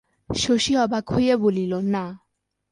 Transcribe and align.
শশী 0.29 0.73
অবাক 0.77 1.05
হইয়া 1.11 1.35
বলিল, 1.37 1.73
না। 1.93 2.05